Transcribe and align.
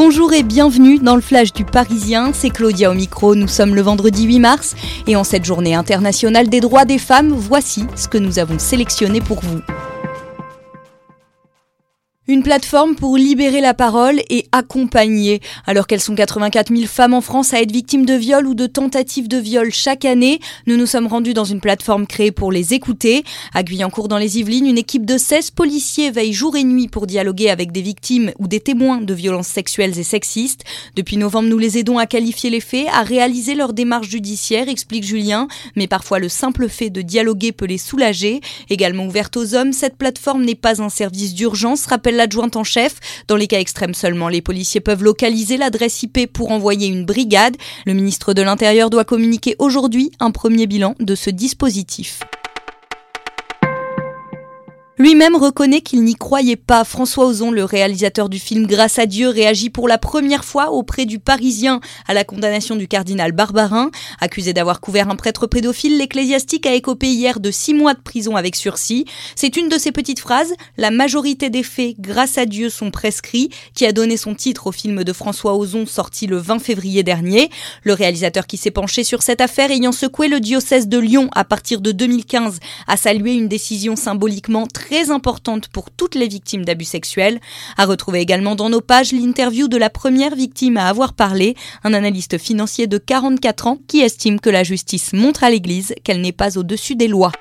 Bonjour 0.00 0.32
et 0.32 0.44
bienvenue 0.44 1.00
dans 1.00 1.16
le 1.16 1.20
Flash 1.20 1.52
du 1.52 1.64
Parisien, 1.64 2.30
c'est 2.32 2.50
Claudia 2.50 2.88
au 2.88 2.94
micro, 2.94 3.34
nous 3.34 3.48
sommes 3.48 3.74
le 3.74 3.82
vendredi 3.82 4.26
8 4.26 4.38
mars 4.38 4.76
et 5.08 5.16
en 5.16 5.24
cette 5.24 5.44
journée 5.44 5.74
internationale 5.74 6.48
des 6.48 6.60
droits 6.60 6.84
des 6.84 6.98
femmes, 6.98 7.30
voici 7.30 7.84
ce 7.96 8.06
que 8.06 8.16
nous 8.16 8.38
avons 8.38 8.60
sélectionné 8.60 9.20
pour 9.20 9.40
vous. 9.40 9.60
Une 12.30 12.42
plateforme 12.42 12.94
pour 12.94 13.16
libérer 13.16 13.62
la 13.62 13.72
parole 13.72 14.20
et 14.28 14.44
accompagner. 14.52 15.40
Alors 15.66 15.86
qu'elles 15.86 16.02
sont 16.02 16.14
84 16.14 16.68
000 16.76 16.86
femmes 16.86 17.14
en 17.14 17.22
France 17.22 17.54
à 17.54 17.62
être 17.62 17.72
victimes 17.72 18.04
de 18.04 18.12
viol 18.12 18.46
ou 18.46 18.52
de 18.54 18.66
tentatives 18.66 19.28
de 19.28 19.38
viol 19.38 19.72
chaque 19.72 20.04
année, 20.04 20.38
nous 20.66 20.76
nous 20.76 20.84
sommes 20.84 21.06
rendus 21.06 21.32
dans 21.32 21.46
une 21.46 21.62
plateforme 21.62 22.06
créée 22.06 22.30
pour 22.30 22.52
les 22.52 22.74
écouter. 22.74 23.24
À 23.54 23.62
Guyancourt 23.62 24.08
dans 24.08 24.18
les 24.18 24.38
Yvelines, 24.40 24.66
une 24.66 24.76
équipe 24.76 25.06
de 25.06 25.16
16 25.16 25.52
policiers 25.52 26.10
veille 26.10 26.34
jour 26.34 26.54
et 26.54 26.64
nuit 26.64 26.86
pour 26.86 27.06
dialoguer 27.06 27.48
avec 27.48 27.72
des 27.72 27.80
victimes 27.80 28.30
ou 28.38 28.46
des 28.46 28.60
témoins 28.60 29.00
de 29.00 29.14
violences 29.14 29.48
sexuelles 29.48 29.98
et 29.98 30.04
sexistes. 30.04 30.64
Depuis 30.96 31.16
novembre, 31.16 31.48
nous 31.48 31.56
les 31.56 31.78
aidons 31.78 31.96
à 31.96 32.04
qualifier 32.04 32.50
les 32.50 32.60
faits, 32.60 32.88
à 32.92 33.04
réaliser 33.04 33.54
leur 33.54 33.72
démarche 33.72 34.10
judiciaire, 34.10 34.68
explique 34.68 35.04
Julien. 35.04 35.48
Mais 35.76 35.86
parfois, 35.86 36.18
le 36.18 36.28
simple 36.28 36.68
fait 36.68 36.90
de 36.90 37.00
dialoguer 37.00 37.52
peut 37.52 37.64
les 37.64 37.78
soulager. 37.78 38.42
Également 38.68 39.06
ouverte 39.06 39.38
aux 39.38 39.54
hommes, 39.54 39.72
cette 39.72 39.96
plateforme 39.96 40.44
n'est 40.44 40.54
pas 40.54 40.82
un 40.82 40.90
service 40.90 41.32
d'urgence, 41.32 41.86
rappelle 41.86 42.17
l'adjointe 42.18 42.56
en 42.56 42.64
chef. 42.64 42.96
Dans 43.28 43.36
les 43.36 43.46
cas 43.46 43.60
extrêmes 43.60 43.94
seulement, 43.94 44.28
les 44.28 44.42
policiers 44.42 44.80
peuvent 44.80 45.02
localiser 45.02 45.56
l'adresse 45.56 46.02
IP 46.02 46.30
pour 46.30 46.50
envoyer 46.50 46.88
une 46.88 47.06
brigade. 47.06 47.56
Le 47.86 47.94
ministre 47.94 48.34
de 48.34 48.42
l'Intérieur 48.42 48.90
doit 48.90 49.04
communiquer 49.04 49.56
aujourd'hui 49.58 50.12
un 50.20 50.30
premier 50.30 50.66
bilan 50.66 50.94
de 51.00 51.14
ce 51.14 51.30
dispositif. 51.30 52.20
Lui-même 55.00 55.36
reconnaît 55.36 55.80
qu'il 55.80 56.02
n'y 56.02 56.16
croyait 56.16 56.56
pas. 56.56 56.82
François 56.82 57.26
Ozon, 57.26 57.52
le 57.52 57.62
réalisateur 57.62 58.28
du 58.28 58.40
film 58.40 58.66
Grâce 58.66 58.98
à 58.98 59.06
Dieu, 59.06 59.28
réagit 59.28 59.70
pour 59.70 59.86
la 59.86 59.96
première 59.96 60.44
fois 60.44 60.72
auprès 60.72 61.06
du 61.06 61.20
Parisien 61.20 61.80
à 62.08 62.14
la 62.14 62.24
condamnation 62.24 62.74
du 62.74 62.88
cardinal 62.88 63.30
Barbarin. 63.30 63.92
Accusé 64.20 64.52
d'avoir 64.52 64.80
couvert 64.80 65.08
un 65.08 65.14
prêtre 65.14 65.46
pédophile, 65.46 65.98
l'ecclésiastique 65.98 66.66
a 66.66 66.74
écopé 66.74 67.06
hier 67.06 67.38
de 67.38 67.52
six 67.52 67.74
mois 67.74 67.94
de 67.94 68.00
prison 68.00 68.34
avec 68.34 68.56
sursis. 68.56 69.04
C'est 69.36 69.56
une 69.56 69.68
de 69.68 69.78
ces 69.78 69.92
petites 69.92 70.18
phrases, 70.18 70.52
la 70.76 70.90
majorité 70.90 71.48
des 71.48 71.62
faits, 71.62 71.94
grâce 72.00 72.36
à 72.36 72.44
Dieu, 72.44 72.68
sont 72.68 72.90
prescrits, 72.90 73.50
qui 73.74 73.86
a 73.86 73.92
donné 73.92 74.16
son 74.16 74.34
titre 74.34 74.66
au 74.66 74.72
film 74.72 75.04
de 75.04 75.12
François 75.12 75.54
Ozon 75.54 75.86
sorti 75.86 76.26
le 76.26 76.38
20 76.38 76.58
février 76.58 77.04
dernier. 77.04 77.50
Le 77.84 77.92
réalisateur 77.92 78.48
qui 78.48 78.56
s'est 78.56 78.72
penché 78.72 79.04
sur 79.04 79.22
cette 79.22 79.42
affaire 79.42 79.70
ayant 79.70 79.92
secoué 79.92 80.26
le 80.26 80.40
diocèse 80.40 80.88
de 80.88 80.98
Lyon 80.98 81.30
à 81.36 81.44
partir 81.44 81.80
de 81.80 81.92
2015 81.92 82.58
a 82.88 82.96
salué 82.96 83.34
une 83.34 83.46
décision 83.46 83.94
symboliquement 83.94 84.66
très 84.66 84.87
très 84.88 85.10
importante 85.10 85.68
pour 85.68 85.90
toutes 85.90 86.14
les 86.14 86.28
victimes 86.28 86.64
d'abus 86.64 86.86
sexuels. 86.86 87.40
À 87.76 87.84
retrouver 87.84 88.20
également 88.20 88.54
dans 88.54 88.70
nos 88.70 88.80
pages 88.80 89.12
l'interview 89.12 89.68
de 89.68 89.76
la 89.76 89.90
première 89.90 90.34
victime 90.34 90.78
à 90.78 90.88
avoir 90.88 91.12
parlé, 91.12 91.56
un 91.84 91.92
analyste 91.92 92.38
financier 92.38 92.86
de 92.86 92.96
44 92.96 93.66
ans 93.66 93.78
qui 93.86 94.00
estime 94.00 94.40
que 94.40 94.48
la 94.48 94.64
justice 94.64 95.12
montre 95.12 95.44
à 95.44 95.50
l'Église 95.50 95.94
qu'elle 96.04 96.22
n'est 96.22 96.32
pas 96.32 96.56
au-dessus 96.56 96.96
des 96.96 97.08
lois. 97.08 97.32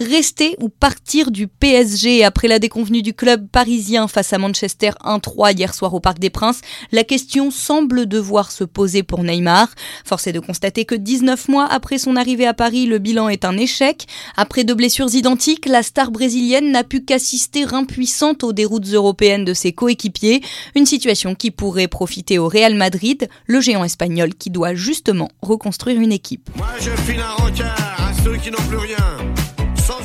Rester 0.00 0.56
ou 0.60 0.70
partir 0.70 1.30
du 1.30 1.46
PSG 1.46 2.24
après 2.24 2.48
la 2.48 2.58
déconvenue 2.58 3.02
du 3.02 3.12
club 3.12 3.46
parisien 3.48 4.08
face 4.08 4.32
à 4.32 4.38
Manchester 4.38 4.92
1-3 5.04 5.54
hier 5.54 5.74
soir 5.74 5.92
au 5.92 6.00
Parc 6.00 6.18
des 6.18 6.30
Princes, 6.30 6.62
la 6.90 7.04
question 7.04 7.50
semble 7.50 8.06
devoir 8.06 8.50
se 8.50 8.64
poser 8.64 9.02
pour 9.02 9.22
Neymar. 9.22 9.68
Force 10.06 10.26
est 10.26 10.32
de 10.32 10.40
constater 10.40 10.86
que 10.86 10.94
19 10.94 11.48
mois 11.48 11.66
après 11.70 11.98
son 11.98 12.16
arrivée 12.16 12.46
à 12.46 12.54
Paris, 12.54 12.86
le 12.86 12.98
bilan 12.98 13.28
est 13.28 13.44
un 13.44 13.58
échec. 13.58 14.06
Après 14.38 14.64
deux 14.64 14.74
blessures 14.74 15.14
identiques, 15.14 15.66
la 15.66 15.82
star 15.82 16.10
brésilienne 16.10 16.72
n'a 16.72 16.82
pu 16.82 17.04
qu'assister 17.04 17.66
impuissante 17.74 18.42
aux 18.42 18.54
déroutes 18.54 18.88
européennes 18.88 19.44
de 19.44 19.52
ses 19.52 19.74
coéquipiers, 19.74 20.40
une 20.74 20.86
situation 20.86 21.34
qui 21.34 21.50
pourrait 21.50 21.88
profiter 21.88 22.38
au 22.38 22.48
Real 22.48 22.74
Madrid, 22.74 23.28
le 23.46 23.60
géant 23.60 23.84
espagnol 23.84 24.34
qui 24.34 24.48
doit 24.48 24.74
justement 24.74 25.28
reconstruire 25.42 26.00
une 26.00 26.12
équipe. 26.12 26.48
Moi 26.56 26.68
je 26.80 26.90
file 27.02 27.20
un 27.20 27.64
à 27.76 28.14
ceux 28.24 28.38
qui 28.38 28.50
n'ont 28.50 28.66
plus 28.66 28.78
rien. 28.78 28.96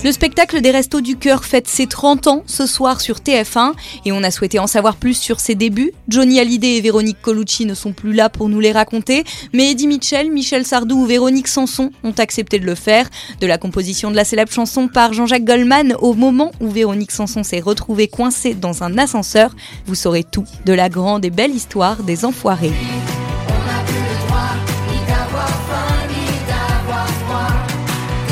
Le 0.04 0.12
spectacle 0.12 0.62
des 0.62 0.72
Restos 0.72 1.02
du 1.02 1.18
Cœur 1.18 1.46
fête 1.46 1.68
ses 1.68 1.88
30 1.88 2.28
ans 2.28 2.44
ce 2.46 2.66
soir 2.66 3.02
sur 3.02 3.18
TF1 3.18 3.74
et 4.06 4.12
on 4.12 4.24
a 4.24 4.32
souhaité 4.32 4.60
en 4.60 4.68
savoir 4.68 4.96
plus 4.98 5.16
sur 5.16 5.40
ses 5.40 5.56
débuts. 5.56 5.94
Johnny 6.08 6.40
Hallyday 6.40 6.78
et 6.78 6.82
Véronique 6.82 7.22
Colucci 7.22 7.66
ne 7.66 7.74
sont 7.74 7.94
plus 7.94 8.14
là 8.14 8.30
pour 8.30 8.50
nous 8.50 8.60
les 8.60 8.72
raconter, 8.72 9.24
mais 9.54 9.72
Eddie 9.72 9.88
Mitchell, 9.88 10.32
Michel 10.32 10.66
Sardou 10.66 11.02
ou 11.02 11.06
Véronique 11.06 11.48
Sanson 11.48 11.92
ont 12.04 12.14
accepté 12.18 12.60
de 12.60 12.66
le 12.66 12.76
faire. 12.76 13.10
De 13.42 13.48
la 13.48 13.58
composition 13.58 14.12
de 14.12 14.16
la 14.16 14.26
célèbre 14.26 14.52
chanson 14.52 14.88
par 14.88 15.14
Jean-Jacques 15.14 15.46
Goldman 15.46 15.96
au 16.00 16.14
moment 16.14 16.52
où 16.60 16.70
Véronique 16.70 17.12
Sanson 17.12 17.44
s'est 17.44 17.60
retrouvée 17.60 18.08
coincée 18.08 18.54
dans 18.54 18.84
un 18.84 18.98
ascenseur, 18.98 19.56
vous 19.88 19.96
saurez 19.96 20.24
tout 20.24 20.46
de 20.66 20.74
la 20.74 20.90
grande 20.90 21.26
et 21.26 21.32
belle 21.32 21.56
histoire 21.56 22.04
des 22.04 22.26
enfoirés. 22.26 22.74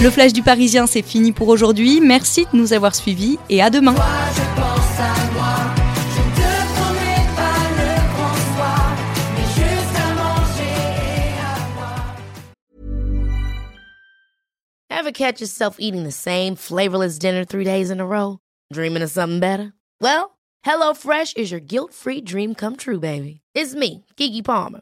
Le 0.02 0.10
flash 0.10 0.34
du 0.34 0.44
Parisien, 0.44 0.86
c'est 0.86 1.02
fini 1.02 1.32
pour 1.32 1.48
aujourd'hui. 1.48 2.02
Merci 2.02 2.46
de 2.52 2.58
nous 2.58 2.74
avoir 2.74 2.94
suivis 2.94 3.38
et 3.50 3.62
à 3.62 3.70
demain. 3.70 3.96
Ever 14.90 15.12
catch 15.12 15.42
yourself 15.42 15.78
eating 15.80 16.04
the 16.04 16.12
same 16.12 16.56
flavorless 16.56 17.20
dinner 17.20 17.44
three 17.44 17.66
days 17.66 17.90
in 17.92 18.00
a 18.00 18.06
row? 18.06 18.40
Dreaming 18.72 19.04
of 19.04 19.12
something 19.12 19.40
better? 19.42 19.74
Well, 20.00 20.38
HelloFresh 20.66 21.36
is 21.36 21.52
your 21.52 21.60
guilt-free 21.60 22.22
dream 22.22 22.56
come 22.56 22.78
true, 22.78 23.00
baby. 23.00 23.42
It's 23.54 23.76
me, 23.76 24.06
Kiki 24.16 24.42
Palmer. 24.42 24.82